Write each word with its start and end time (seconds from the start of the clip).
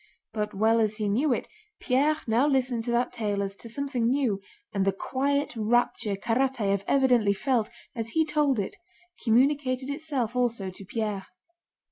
But 0.33 0.55
well 0.55 0.79
as 0.79 0.97
he 0.97 1.07
knew 1.07 1.31
it, 1.31 1.47
Pierre 1.79 2.15
now 2.25 2.47
listened 2.47 2.83
to 2.85 2.91
that 2.91 3.13
tale 3.13 3.43
as 3.43 3.55
to 3.57 3.69
something 3.69 4.07
new, 4.09 4.41
and 4.73 4.83
the 4.83 4.91
quiet 4.91 5.53
rapture 5.55 6.15
Karatáev 6.15 6.83
evidently 6.87 7.33
felt 7.33 7.69
as 7.95 8.09
he 8.09 8.25
told 8.25 8.57
it 8.57 8.75
communicated 9.23 9.91
itself 9.91 10.35
also 10.35 10.71
to 10.71 10.85
Pierre. 10.85 11.27